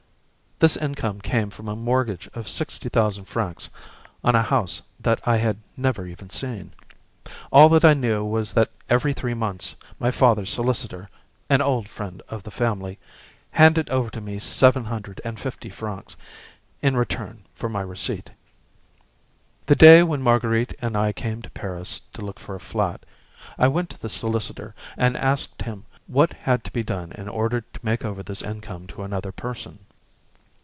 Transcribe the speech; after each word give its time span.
This 0.61 0.77
income 0.77 1.21
came 1.21 1.49
from 1.49 1.67
a 1.67 1.75
mortgage 1.75 2.29
of 2.35 2.47
sixty 2.47 2.87
thousand 2.87 3.25
francs 3.25 3.71
on 4.23 4.35
a 4.35 4.43
house 4.43 4.83
that 4.99 5.19
I 5.27 5.37
had 5.37 5.57
never 5.75 6.05
even 6.05 6.29
seen. 6.29 6.73
All 7.51 7.67
that 7.69 7.83
I 7.83 7.95
knew 7.95 8.23
was 8.23 8.53
that 8.53 8.69
every 8.87 9.11
three 9.11 9.33
months 9.33 9.73
my 9.97 10.11
father's 10.11 10.51
solicitor, 10.51 11.09
an 11.49 11.61
old 11.63 11.89
friend 11.89 12.21
of 12.29 12.43
the 12.43 12.51
family, 12.51 12.99
handed 13.49 13.89
over 13.89 14.11
to 14.11 14.21
me 14.21 14.37
seven 14.37 14.85
hundred 14.85 15.19
and 15.25 15.39
fifty 15.39 15.71
francs 15.71 16.15
in 16.79 16.95
return 16.95 17.43
for 17.55 17.67
my 17.67 17.81
receipt. 17.81 18.29
The 19.65 19.75
day 19.75 20.03
when 20.03 20.21
Marguerite 20.21 20.75
and 20.79 20.95
I 20.95 21.11
came 21.11 21.41
to 21.41 21.49
Paris 21.49 22.01
to 22.13 22.21
look 22.23 22.37
for 22.39 22.53
a 22.53 22.59
flat, 22.59 23.03
I 23.57 23.67
went 23.67 23.89
to 23.89 23.99
this 23.99 24.13
solicitor 24.13 24.75
and 24.95 25.17
asked 25.17 25.63
him 25.63 25.85
what 26.05 26.33
had 26.33 26.63
to 26.65 26.71
be 26.71 26.83
done 26.83 27.13
in 27.13 27.27
order 27.27 27.61
to 27.61 27.79
make 27.81 28.05
over 28.05 28.21
this 28.21 28.43
income 28.43 28.85
to 28.89 29.01
another 29.01 29.31
person. 29.31 29.79